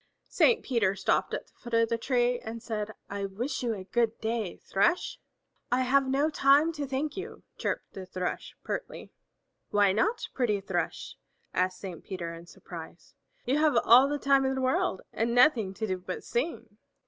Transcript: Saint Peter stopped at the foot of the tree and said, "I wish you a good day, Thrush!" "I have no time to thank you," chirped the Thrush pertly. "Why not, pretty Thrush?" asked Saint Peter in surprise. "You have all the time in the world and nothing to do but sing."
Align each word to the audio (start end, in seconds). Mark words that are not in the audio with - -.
Saint 0.31 0.63
Peter 0.65 0.95
stopped 0.95 1.31
at 1.31 1.45
the 1.45 1.53
foot 1.53 1.75
of 1.75 1.87
the 1.89 1.95
tree 1.99 2.39
and 2.39 2.63
said, 2.63 2.89
"I 3.07 3.27
wish 3.27 3.61
you 3.61 3.75
a 3.75 3.83
good 3.83 4.19
day, 4.19 4.57
Thrush!" 4.57 5.19
"I 5.71 5.81
have 5.81 6.07
no 6.07 6.31
time 6.31 6.71
to 6.73 6.87
thank 6.87 7.15
you," 7.15 7.43
chirped 7.59 7.93
the 7.93 8.07
Thrush 8.07 8.55
pertly. 8.63 9.11
"Why 9.69 9.91
not, 9.91 10.27
pretty 10.33 10.59
Thrush?" 10.59 11.17
asked 11.53 11.77
Saint 11.77 12.03
Peter 12.03 12.33
in 12.33 12.47
surprise. 12.47 13.13
"You 13.45 13.59
have 13.59 13.77
all 13.83 14.09
the 14.09 14.17
time 14.17 14.43
in 14.43 14.55
the 14.55 14.61
world 14.61 15.03
and 15.13 15.35
nothing 15.35 15.71
to 15.75 15.85
do 15.85 15.99
but 15.99 16.23
sing." 16.23 16.77